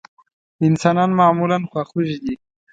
[0.67, 2.33] انسانان معمولا خواخوږي دي.